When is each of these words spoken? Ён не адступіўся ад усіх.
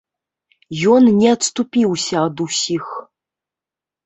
Ён 0.93 1.05
не 1.19 1.29
адступіўся 1.35 2.17
ад 2.29 2.35
усіх. 2.47 2.85